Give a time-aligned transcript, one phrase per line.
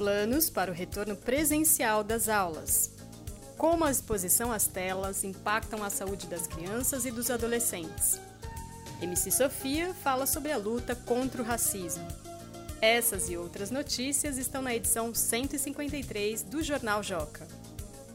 [0.00, 2.90] planos para o retorno presencial das aulas.
[3.58, 8.18] Como a exposição às telas impactam a saúde das crianças e dos adolescentes.
[9.02, 12.08] MC Sofia fala sobre a luta contra o racismo.
[12.80, 17.46] Essas e outras notícias estão na edição 153 do Jornal Joca.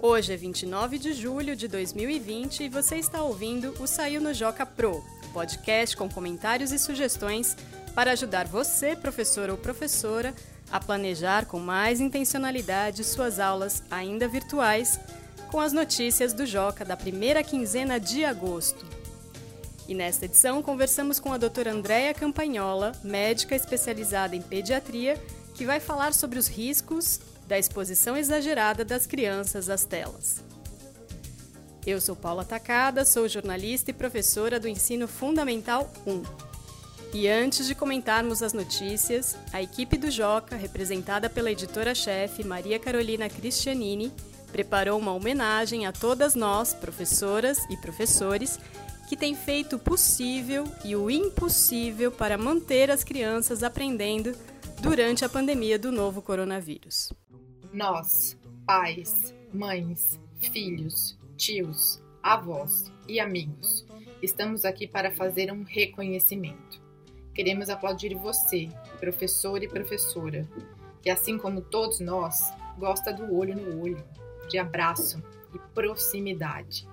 [0.02, 4.66] Hoje é 29 de julho de 2020 e você está ouvindo o Saiu no Joca
[4.66, 7.56] Pro, podcast com comentários e sugestões
[7.94, 10.34] para ajudar você, professor ou professora,
[10.72, 15.00] a planejar com mais intencionalidade suas aulas ainda virtuais
[15.52, 18.86] com as notícias do Joca da primeira quinzena de agosto.
[19.88, 25.22] E nesta edição conversamos com a doutora Andréa Campagnola, médica especializada em pediatria,
[25.54, 30.44] que vai falar sobre os riscos da exposição exagerada das crianças às telas.
[31.86, 36.45] Eu sou Paula Tacada, sou jornalista e professora do Ensino Fundamental 1.
[37.14, 43.30] E antes de comentarmos as notícias, a equipe do Joca, representada pela editora-chefe Maria Carolina
[43.30, 44.12] Cristianini,
[44.52, 48.60] preparou uma homenagem a todas nós, professoras e professores,
[49.08, 54.36] que têm feito o possível e o impossível para manter as crianças aprendendo
[54.82, 57.14] durante a pandemia do novo coronavírus.
[57.72, 60.20] Nós, pais, mães,
[60.52, 63.86] filhos, tios, avós e amigos,
[64.22, 66.85] estamos aqui para fazer um reconhecimento.
[67.36, 70.48] Queremos aplaudir você, professor e professora,
[71.02, 74.02] que assim como todos nós, gosta do olho no olho,
[74.48, 75.22] de abraço
[75.54, 76.88] e proximidade.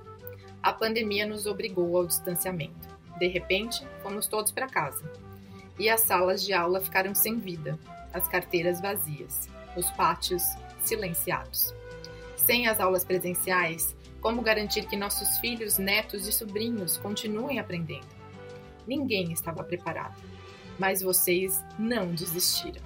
[0.61, 2.89] A pandemia nos obrigou ao distanciamento.
[3.21, 5.09] De repente, fomos todos para casa.
[5.79, 7.79] E as salas de aula ficaram sem vida,
[8.13, 10.43] as carteiras vazias, os pátios
[10.83, 11.73] silenciados.
[12.37, 18.07] Sem as aulas presenciais, como garantir que nossos filhos, netos e sobrinhos continuem aprendendo?
[18.87, 20.21] Ninguém estava preparado,
[20.79, 22.83] mas vocês não desistiram.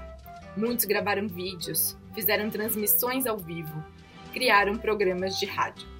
[0.56, 3.84] Muitos gravaram vídeos, fizeram transmissões ao vivo,
[4.32, 5.96] criaram programas de rádio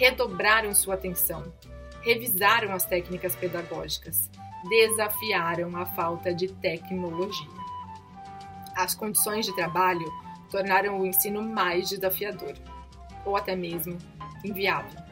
[0.00, 1.52] redobraram sua atenção,
[2.00, 4.30] revisaram as técnicas pedagógicas,
[4.68, 7.48] desafiaram a falta de tecnologia.
[8.74, 10.10] As condições de trabalho
[10.50, 12.54] tornaram o ensino mais desafiador,
[13.26, 13.98] ou até mesmo
[14.42, 15.09] inviável.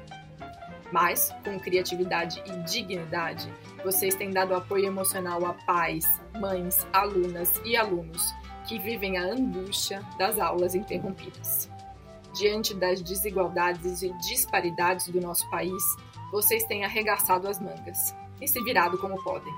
[0.92, 3.52] Mas, com criatividade e dignidade,
[3.84, 6.04] vocês têm dado apoio emocional a pais,
[6.40, 8.22] mães, alunas e alunos
[8.66, 11.70] que vivem a angústia das aulas interrompidas
[12.38, 15.82] diante das desigualdades e disparidades do nosso país,
[16.30, 19.52] vocês têm arregaçado as mangas e se virado como podem.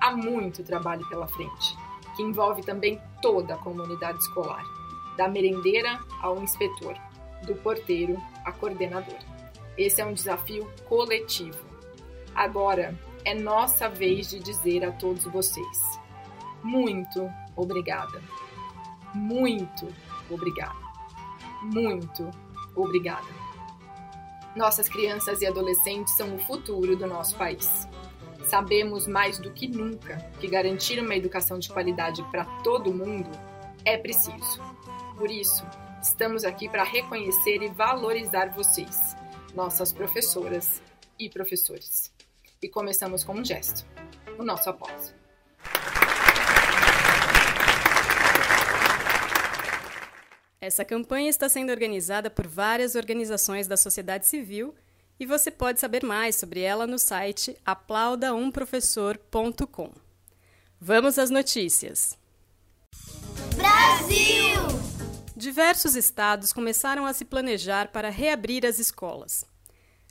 [0.00, 1.76] Há muito trabalho pela frente,
[2.14, 4.64] que envolve também toda a comunidade escolar,
[5.16, 6.94] da merendeira ao inspetor,
[7.46, 9.31] do porteiro à coordenadora.
[9.76, 11.64] Esse é um desafio coletivo.
[12.34, 16.00] Agora é nossa vez de dizer a todos vocês:
[16.62, 18.22] muito obrigada.
[19.14, 19.88] Muito
[20.30, 20.92] obrigada
[21.62, 22.30] muito
[22.74, 23.26] obrigada.
[24.56, 27.88] Nossas crianças e adolescentes são o futuro do nosso país.
[28.44, 33.30] Sabemos mais do que nunca que garantir uma educação de qualidade para todo mundo
[33.84, 34.60] é preciso.
[35.16, 35.64] Por isso,
[36.02, 39.16] estamos aqui para reconhecer e valorizar vocês,
[39.54, 40.80] nossas professoras
[41.18, 42.10] e professores.
[42.62, 43.84] E começamos com um gesto:
[44.38, 45.12] o nosso aplauso.
[50.60, 54.72] Essa campanha está sendo organizada por várias organizações da sociedade civil
[55.18, 59.90] e você pode saber mais sobre ela no site aplaudaumprofessor.com.
[60.80, 62.16] Vamos às notícias.
[63.56, 64.91] Brasil!
[65.42, 69.44] Diversos estados começaram a se planejar para reabrir as escolas.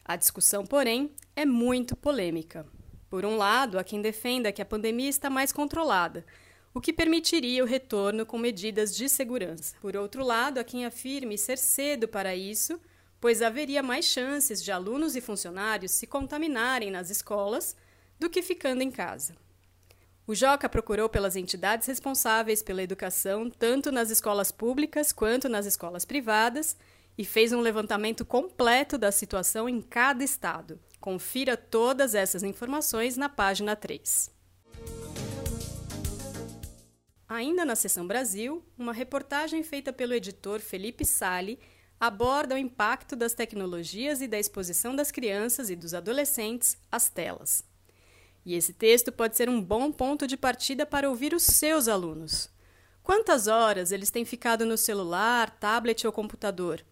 [0.03, 2.67] A discussão, porém, é muito polêmica.
[3.09, 6.25] Por um lado, há quem defenda que a pandemia está mais controlada,
[6.73, 9.73] o que permitiria o retorno com medidas de segurança.
[9.79, 12.77] Por outro lado, há quem afirme ser cedo para isso,
[13.21, 17.73] pois haveria mais chances de alunos e funcionários se contaminarem nas escolas
[18.19, 19.33] do que ficando em casa.
[20.27, 26.05] O Joca procurou pelas entidades responsáveis pela educação, tanto nas escolas públicas quanto nas escolas
[26.05, 26.77] privadas,
[27.17, 30.79] e fez um levantamento completo da situação em cada estado.
[30.99, 34.29] Confira todas essas informações na página 3.
[37.27, 41.59] Ainda na seção Brasil, uma reportagem feita pelo editor Felipe Sali
[41.99, 47.70] aborda o impacto das tecnologias e da exposição das crianças e dos adolescentes às telas.
[48.45, 52.49] E esse texto pode ser um bom ponto de partida para ouvir os seus alunos.
[53.03, 56.83] Quantas horas eles têm ficado no celular, tablet ou computador?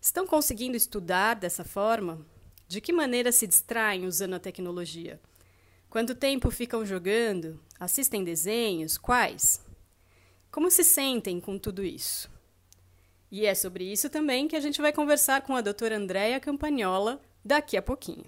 [0.00, 2.24] Estão conseguindo estudar dessa forma?
[2.66, 5.20] De que maneira se distraem usando a tecnologia?
[5.90, 7.60] Quanto tempo ficam jogando?
[7.78, 8.98] Assistem desenhos?
[8.98, 9.64] Quais?
[10.50, 12.30] Como se sentem com tudo isso?
[13.30, 17.20] E é sobre isso também que a gente vai conversar com a doutora Andréia Campagnola
[17.44, 18.24] daqui a pouquinho.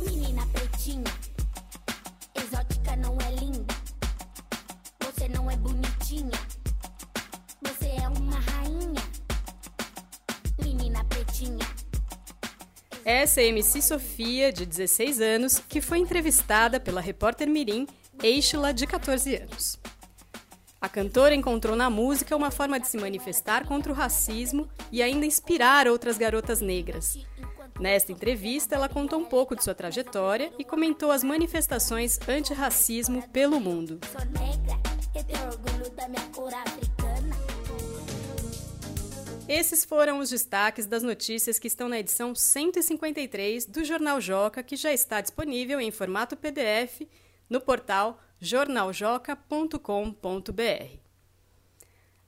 [0.00, 1.04] Menina pretinha,
[2.34, 3.74] exótica não é linda.
[5.04, 6.38] Você não é bonitinha.
[7.62, 9.02] Você é uma rainha.
[10.62, 11.66] Menina pretinha.
[13.04, 17.86] Essa é a MC Sofia, de 16 anos, que foi entrevistada pela repórter Mirim
[18.22, 19.78] Eixla, de 14 anos.
[20.80, 25.26] A cantora encontrou na música uma forma de se manifestar contra o racismo e ainda
[25.26, 27.18] inspirar outras garotas negras.
[27.80, 33.58] Nesta entrevista, ela contou um pouco de sua trajetória e comentou as manifestações antirracismo pelo
[33.58, 33.98] mundo.
[39.48, 44.76] Esses foram os destaques das notícias que estão na edição 153 do Jornal Joca, que
[44.76, 47.02] já está disponível em formato PDF
[47.48, 51.08] no portal jornaljoca.com.br.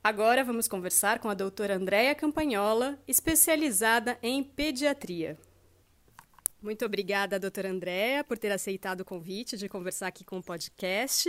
[0.02, 5.38] Agora vamos conversar com a doutora Andréia Campagnola, especializada em pediatria.
[6.60, 11.28] Muito obrigada, doutora Andréia, por ter aceitado o convite de conversar aqui com o podcast.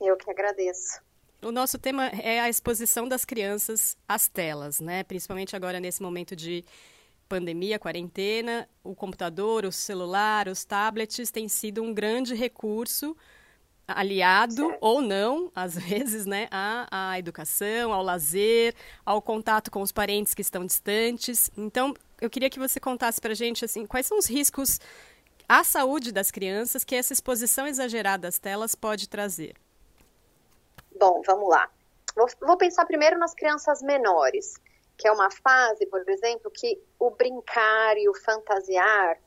[0.00, 1.00] Eu que agradeço.
[1.42, 5.02] O nosso tema é a exposição das crianças às telas, né?
[5.04, 6.64] Principalmente agora nesse momento de
[7.28, 13.16] pandemia, quarentena, o computador, o celular, os tablets têm sido um grande recurso
[13.96, 19.92] aliado ou não, às vezes, né, à, à educação, ao lazer, ao contato com os
[19.92, 21.50] parentes que estão distantes.
[21.56, 24.80] Então, eu queria que você contasse para a gente assim, quais são os riscos
[25.48, 29.54] à saúde das crianças que essa exposição exagerada às telas pode trazer.
[30.98, 31.68] Bom, vamos lá.
[32.14, 34.54] Vou, vou pensar primeiro nas crianças menores,
[34.96, 39.18] que é uma fase, por exemplo, que o brincar e o fantasiar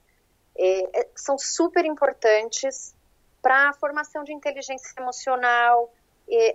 [0.57, 2.94] é, são super importantes
[3.43, 5.93] para a formação de inteligência emocional,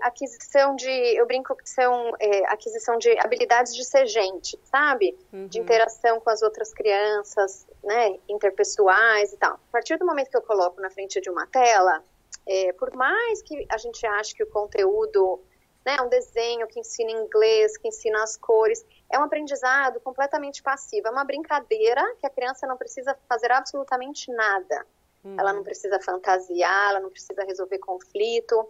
[0.00, 5.17] aquisição de, eu brinco que são é, aquisição de habilidades de ser gente, sabe?
[5.49, 9.55] De interação com as outras crianças, né, interpessoais e tal.
[9.55, 12.02] A partir do momento que eu coloco na frente de uma tela,
[12.46, 15.40] é, por mais que a gente ache que o conteúdo,
[15.85, 21.08] né, um desenho que ensina inglês, que ensina as cores, é um aprendizado completamente passivo,
[21.08, 24.87] é uma brincadeira que a criança não precisa fazer absolutamente nada.
[25.25, 28.69] Ela não precisa fantasiar, ela não precisa resolver conflito.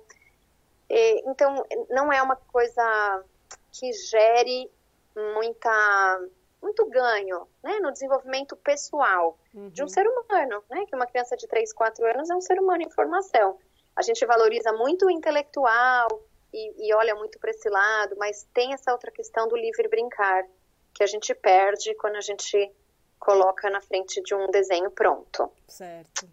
[0.89, 3.25] É, então, não é uma coisa
[3.73, 4.71] que gere
[5.35, 6.21] muita,
[6.63, 10.85] muito ganho né, no desenvolvimento pessoal de um ser humano, né?
[10.87, 13.59] Que uma criança de 3, 4 anos é um ser humano em formação.
[13.95, 16.09] A gente valoriza muito o intelectual
[16.53, 20.45] e, e olha muito para esse lado, mas tem essa outra questão do livre brincar,
[20.95, 22.73] que a gente perde quando a gente
[23.19, 25.51] coloca na frente de um desenho pronto.
[25.67, 26.29] Certo.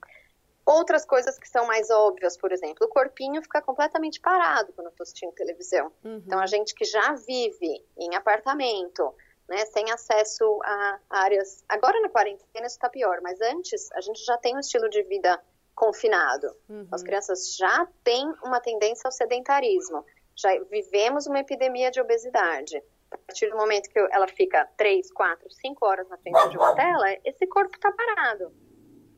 [0.65, 4.91] Outras coisas que são mais óbvias, por exemplo, o corpinho fica completamente parado quando eu
[4.91, 5.91] estou assistindo televisão.
[6.03, 6.23] Uhum.
[6.25, 9.13] Então, a gente que já vive em apartamento,
[9.47, 11.63] né, sem acesso a áreas.
[11.69, 15.03] Agora na quarentena isso está pior, mas antes a gente já tem um estilo de
[15.03, 15.39] vida
[15.75, 16.47] confinado.
[16.67, 16.87] Uhum.
[16.91, 20.03] As crianças já têm uma tendência ao sedentarismo.
[20.35, 22.81] Já vivemos uma epidemia de obesidade.
[23.15, 26.75] A partir do momento que ela fica 3, 4, 5 horas na frente de uma
[26.75, 28.53] tela, esse corpo está parado.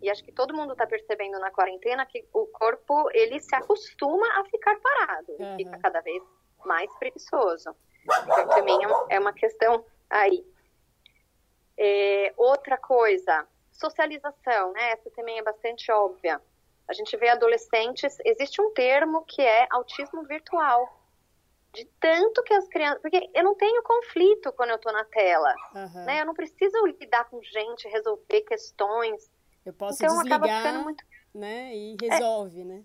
[0.01, 4.27] E acho que todo mundo está percebendo na quarentena que o corpo ele se acostuma
[4.39, 5.55] a ficar parado, Uhum.
[5.57, 6.21] fica cada vez
[6.63, 7.75] mais preguiçoso.
[8.03, 10.45] Então também é é uma questão aí.
[11.77, 14.91] É, outra coisa, socialização, né?
[14.91, 16.39] Essa também é bastante óbvia.
[16.87, 20.96] A gente vê adolescentes, existe um termo que é autismo virtual.
[21.73, 23.01] De tanto que as crianças.
[23.01, 25.53] Porque eu não tenho conflito quando eu tô na tela.
[25.75, 26.05] Aham.
[26.05, 26.21] Né?
[26.21, 29.29] Eu não preciso lidar com gente, resolver questões.
[29.65, 31.03] Eu posso Então acaba desligar, ficando muito.
[31.35, 32.83] né, e resolve, né?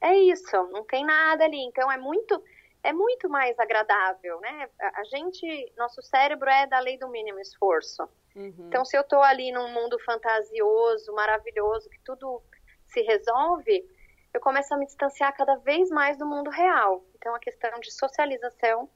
[0.00, 1.58] É isso, não tem nada ali.
[1.64, 2.42] Então é muito,
[2.82, 4.68] é muito mais agradável, né?
[4.80, 8.08] A, a gente, nosso cérebro é da lei do mínimo esforço.
[8.36, 8.66] Uhum.
[8.68, 12.42] Então se eu tô ali num mundo fantasioso, maravilhoso, que tudo
[12.86, 13.84] se resolve,
[14.32, 17.04] eu começo a me distanciar cada vez mais do mundo real.
[17.24, 18.86] Então a questão de socialização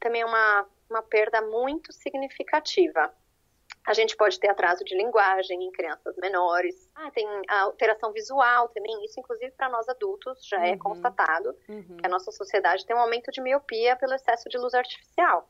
[0.00, 3.14] também é uma, uma perda muito significativa.
[3.86, 6.90] A gente pode ter atraso de linguagem em crianças menores.
[6.94, 9.04] Ah, tem a alteração visual também.
[9.04, 10.78] Isso, inclusive, para nós adultos, já é Uhum.
[10.78, 11.98] constatado Uhum.
[11.98, 15.46] que a nossa sociedade tem um aumento de miopia pelo excesso de luz artificial.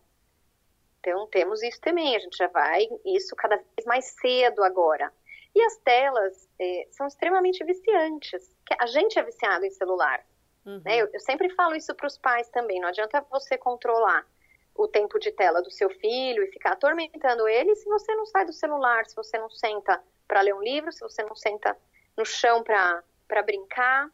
[0.99, 2.17] Então, temos isso também.
[2.17, 5.13] A gente já vai isso cada vez mais cedo agora.
[5.55, 8.53] E as telas eh, são extremamente viciantes.
[8.81, 10.27] A gente é viciado em celular.
[10.67, 10.83] Uhum.
[10.85, 10.97] Né?
[10.97, 12.81] Eu, eu sempre falo isso para os pais também.
[12.81, 14.27] Não adianta você controlar
[14.75, 18.45] o tempo de tela do seu filho e ficar atormentando ele se você não sai
[18.45, 21.77] do celular, se você não senta para ler um livro, se você não senta
[22.17, 24.11] no chão para brincar.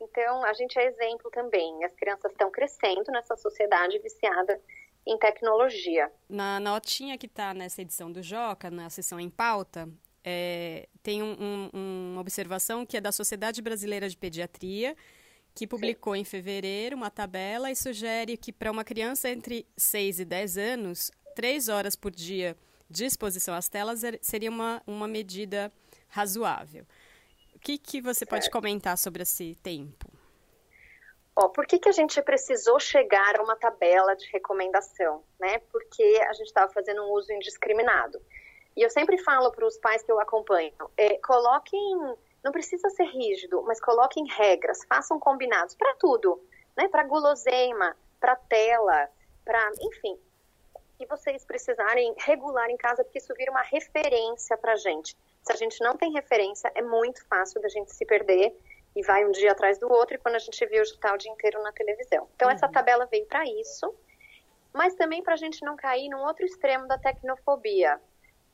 [0.00, 1.84] Então, a gente é exemplo também.
[1.84, 4.60] As crianças estão crescendo nessa sociedade viciada
[5.06, 6.10] em tecnologia.
[6.28, 9.88] Na notinha que está nessa edição do Joca, na sessão em pauta,
[10.24, 14.96] é, tem um, um, uma observação que é da Sociedade Brasileira de Pediatria,
[15.54, 20.24] que publicou em fevereiro uma tabela e sugere que para uma criança entre 6 e
[20.24, 22.56] 10 anos, 3 horas por dia
[22.90, 25.72] de exposição às telas er, seria uma, uma medida
[26.08, 26.84] razoável.
[27.54, 30.12] O que, que você pode comentar sobre esse tempo?
[31.36, 35.24] Ó, por que, que a gente precisou chegar a uma tabela de recomendação?
[35.40, 35.58] Né?
[35.72, 38.20] Porque a gente estava fazendo um uso indiscriminado.
[38.76, 43.04] E eu sempre falo para os pais que eu acompanho, é, coloquem, não precisa ser
[43.04, 46.40] rígido, mas coloquem regras, façam combinados para tudo,
[46.76, 46.86] né?
[46.88, 49.08] Para guloseima, para tela,
[49.44, 50.18] para, enfim,
[50.98, 55.16] que vocês precisarem regular em casa, porque isso vira uma referência para a gente.
[55.42, 58.54] Se a gente não tem referência, é muito fácil da gente se perder
[58.94, 61.18] e vai um dia atrás do outro, e quando a gente viu, já está o
[61.18, 62.28] dia inteiro na televisão.
[62.36, 62.54] Então, uhum.
[62.54, 63.92] essa tabela veio para isso,
[64.72, 68.00] mas também para a gente não cair num outro extremo da tecnofobia,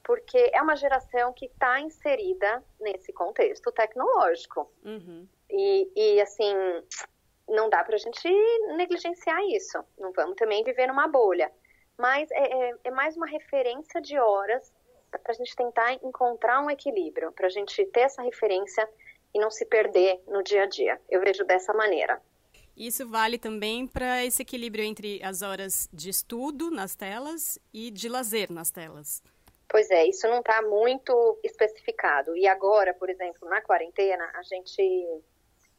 [0.05, 4.71] porque é uma geração que está inserida nesse contexto tecnológico.
[4.85, 5.29] Uhum.
[5.51, 6.55] E, e, assim,
[7.49, 8.29] não dá para a gente
[8.77, 9.79] negligenciar isso.
[9.99, 11.51] Não vamos também viver numa bolha.
[11.99, 14.73] Mas é, é, é mais uma referência de horas
[15.11, 18.89] para a gente tentar encontrar um equilíbrio, para a gente ter essa referência
[19.35, 21.01] e não se perder no dia a dia.
[21.09, 22.21] Eu vejo dessa maneira.
[22.77, 28.09] Isso vale também para esse equilíbrio entre as horas de estudo nas telas e de
[28.09, 29.23] lazer nas telas.
[29.71, 32.37] Pois é, isso não está muito especificado.
[32.37, 35.23] E agora, por exemplo, na quarentena, a gente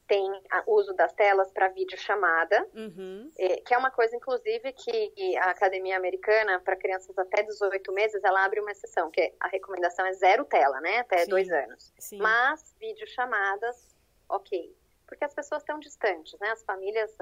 [0.07, 0.29] tem
[0.65, 3.31] uso das telas para videochamada, uhum.
[3.37, 8.23] é, que é uma coisa, inclusive, que a Academia Americana, para crianças até 18 meses,
[8.23, 10.99] ela abre uma exceção, que a recomendação é zero tela, né?
[10.99, 11.29] Até Sim.
[11.29, 11.93] dois anos.
[11.99, 12.17] Sim.
[12.17, 13.93] Mas videochamadas,
[14.29, 14.73] ok.
[15.05, 16.51] Porque as pessoas estão distantes, né?
[16.51, 17.13] As famílias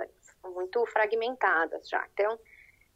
[0.42, 2.08] são muito fragmentadas já.
[2.14, 2.40] Então,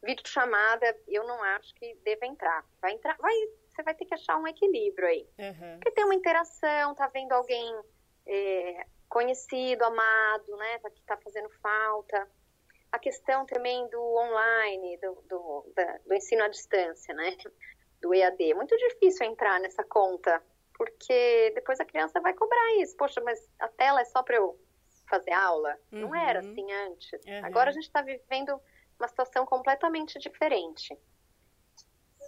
[0.03, 2.63] videochamada, eu não acho que deva entrar.
[2.81, 3.33] Vai entrar, vai,
[3.73, 5.27] você vai ter que achar um equilíbrio aí.
[5.39, 5.79] Uhum.
[5.79, 7.73] Porque tem uma interação, tá vendo alguém
[8.27, 12.29] é, conhecido, amado, né, tá, que está fazendo falta.
[12.91, 17.35] A questão também do online, do, do, da, do ensino à distância, né,
[18.01, 18.51] do EAD.
[18.51, 20.41] É muito difícil entrar nessa conta,
[20.75, 22.95] porque depois a criança vai cobrar isso.
[22.95, 24.59] Poxa, mas a tela é só para eu
[25.09, 25.77] fazer aula?
[25.91, 26.01] Uhum.
[26.01, 27.11] Não era assim antes.
[27.25, 27.45] Uhum.
[27.45, 28.59] Agora a gente está vivendo
[28.99, 30.97] uma situação completamente diferente.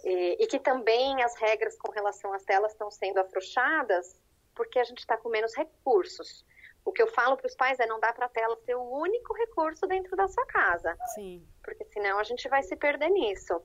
[0.06, 4.14] E, e, que também as regras com relação às telas estão sendo afrouxadas
[4.54, 6.46] porque a gente está com menos recursos.
[6.84, 8.82] O que eu falo para os pais é não dá para a tela ser o
[8.82, 10.96] único recurso dentro da sua casa.
[11.16, 11.44] Sim.
[11.60, 13.60] Porque senão a gente vai se perder nisso.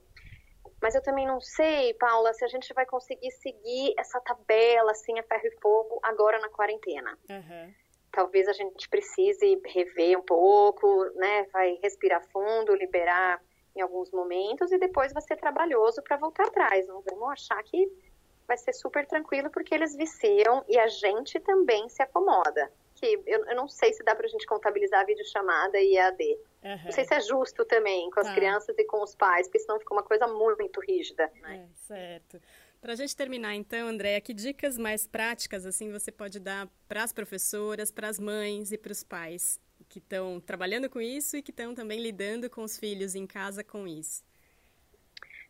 [0.82, 5.20] Mas eu também não sei, Paula, se a gente vai conseguir seguir essa tabela assim
[5.20, 7.16] a ferro e fogo agora na quarentena.
[7.30, 7.74] Uhum.
[8.12, 11.46] Talvez a gente precise rever um pouco, né?
[11.54, 13.40] Vai respirar fundo, liberar
[13.76, 16.88] em alguns momentos e depois vai ser trabalhoso para voltar atrás.
[16.88, 17.92] Não vamos achar que
[18.48, 23.46] vai ser super tranquilo porque eles viciam e a gente também se acomoda que eu,
[23.46, 26.24] eu não sei se dá para a gente contabilizar a videochamada e EAD.
[26.64, 26.84] Uhum.
[26.86, 28.36] Não sei se é justo também com as tá.
[28.36, 31.30] crianças e com os pais, porque senão fica uma coisa muito rígida.
[31.42, 31.68] Né?
[31.68, 32.40] É, certo.
[32.80, 37.04] Para a gente terminar, então, Andréa, que dicas mais práticas assim você pode dar para
[37.04, 39.60] as professoras, para as mães e para os pais
[39.92, 43.64] que estão trabalhando com isso e que estão também lidando com os filhos em casa
[43.64, 44.24] com isso?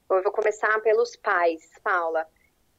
[0.10, 2.28] Bom, eu vou começar pelos pais, Paula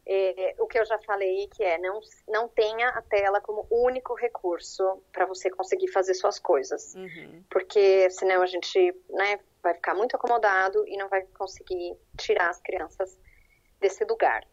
[0.05, 4.15] é, o que eu já falei, que é não, não tenha a tela como único
[4.15, 6.95] recurso para você conseguir fazer suas coisas.
[6.95, 7.45] Uhum.
[7.49, 12.61] Porque senão a gente né, vai ficar muito acomodado e não vai conseguir tirar as
[12.61, 13.19] crianças
[13.81, 14.45] desse lugar.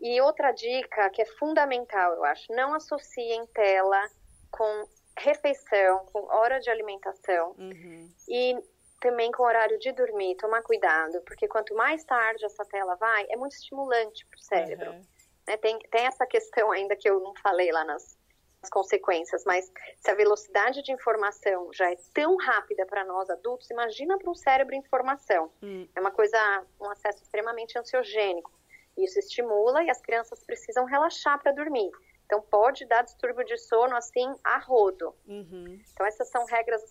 [0.00, 4.08] E outra dica que é fundamental, eu acho, não associem tela
[4.50, 4.88] com
[5.18, 7.54] refeição, com hora de alimentação.
[7.58, 8.10] Uhum.
[8.28, 8.56] E
[9.00, 13.36] também com horário de dormir, tomar cuidado, porque quanto mais tarde essa tela vai, é
[13.36, 14.90] muito estimulante para o cérebro.
[14.90, 15.06] Uhum.
[15.46, 15.56] Né?
[15.56, 18.18] Tem, tem essa questão ainda que eu não falei lá nas,
[18.60, 23.70] nas consequências, mas se a velocidade de informação já é tão rápida para nós adultos,
[23.70, 25.50] imagina para um cérebro informação.
[25.62, 25.88] Uhum.
[25.94, 26.38] É uma coisa,
[26.80, 28.50] um acesso extremamente ansiogênico.
[28.96, 31.90] Isso estimula e as crianças precisam relaxar para dormir.
[32.28, 35.14] Então, pode dar distúrbio de sono assim a rodo.
[35.26, 35.80] Uhum.
[35.90, 36.82] Então, essas são regras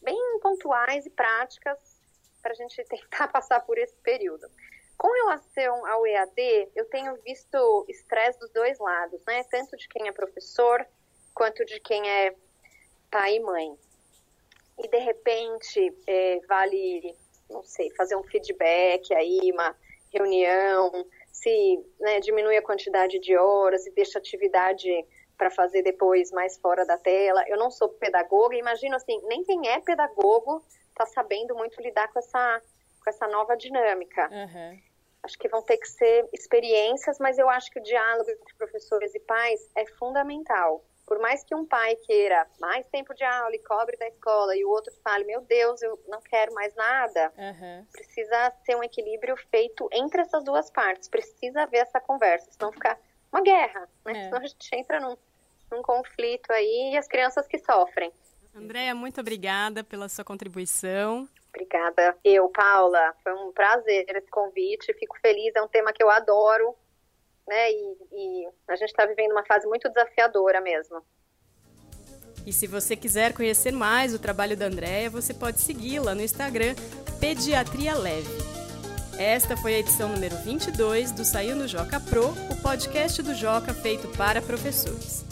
[0.00, 1.78] bem pontuais e práticas
[2.40, 4.50] para a gente tentar passar por esse período.
[4.96, 9.44] Com relação ao EAD, eu tenho visto estresse dos dois lados, né?
[9.44, 10.86] Tanto de quem é professor
[11.34, 12.34] quanto de quem é
[13.10, 13.78] pai e mãe.
[14.78, 17.14] E de repente é, vale,
[17.50, 19.76] não sei, fazer um feedback aí, uma
[20.10, 24.88] reunião, se né, diminui a quantidade de horas e deixa atividade
[25.36, 27.44] para fazer depois mais fora da tela.
[27.46, 32.18] Eu não sou pedagoga, imagino assim, nem quem é pedagogo está sabendo muito lidar com
[32.18, 32.62] essa,
[33.04, 34.30] com essa nova dinâmica.
[34.32, 34.80] Uhum.
[35.22, 39.14] Acho que vão ter que ser experiências, mas eu acho que o diálogo entre professores
[39.14, 40.82] e pais é fundamental.
[41.06, 44.64] Por mais que um pai queira mais tempo de aula e cobre da escola e
[44.64, 47.86] o outro fale, meu Deus, eu não quero mais nada, uhum.
[47.92, 51.08] precisa ser um equilíbrio feito entre essas duas partes.
[51.08, 52.98] Precisa haver essa conversa, senão fica
[53.30, 54.12] uma guerra, né?
[54.18, 54.24] É.
[54.24, 55.16] Senão a gente entra num,
[55.70, 58.12] num conflito aí e as crianças que sofrem.
[58.52, 61.28] Andréia, muito obrigada pela sua contribuição.
[61.50, 62.16] Obrigada.
[62.24, 64.92] Eu, Paula, foi um prazer esse convite.
[64.94, 66.74] Fico feliz, é um tema que eu adoro
[67.46, 67.70] né?
[67.70, 71.02] E, e a gente está vivendo uma fase muito desafiadora mesmo.
[72.46, 76.76] E se você quiser conhecer mais o trabalho da Andréia, você pode segui-la no Instagram
[77.18, 78.28] Pediatria Leve.
[79.18, 83.72] Esta foi a edição número 22 do Saiu no Joca Pro, o podcast do Joca
[83.74, 85.24] feito para professores.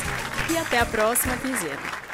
[0.51, 2.06] e até a próxima quinzena.